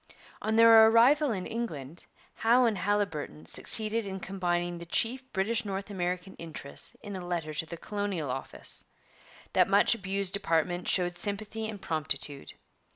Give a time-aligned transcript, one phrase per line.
[0.41, 5.91] On their arrival in England, Howe and Haliburton succeeded in combining the chief British North
[5.91, 8.83] American interests in a letter to the Colonial Office.
[9.53, 12.53] That much abused department showed sympathy and promptitude.